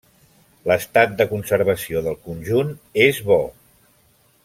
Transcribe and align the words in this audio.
L'estat 0.71 1.13
de 1.19 1.27
conservació 1.33 2.03
del 2.09 2.17
conjunt 2.29 2.73
és 3.09 3.21
bo. 3.31 3.41